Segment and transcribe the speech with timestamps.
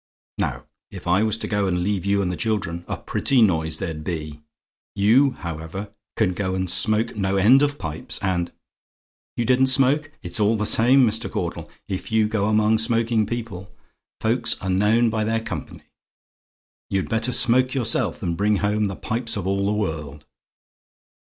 [0.39, 3.77] Now if I was to go and leave you and the children, a pretty noise
[3.77, 4.41] there'd be!
[4.95, 8.51] You, however, can go and smoke no end of pipes and
[9.37, 10.09] YOU DIDN'T SMOKE?
[10.23, 11.29] It's all the same, Mr.
[11.29, 13.71] Caudle, if you go among smoking people.
[14.19, 15.83] Folks are known by their company.
[16.89, 20.25] You'd better smoke yourself, than bring home the pipes of all the world.